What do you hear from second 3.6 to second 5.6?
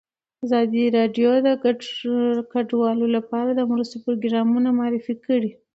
مرستو پروګرامونه معرفي کړي.